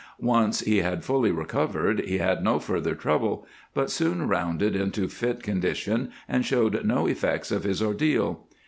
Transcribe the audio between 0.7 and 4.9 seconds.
had fully recovered he had no further trouble, but soon rounded